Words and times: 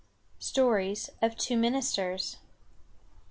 STORIES 0.39 1.11
OF 1.21 1.37
TWO 1.37 1.55
MINISTERS. 1.55 2.37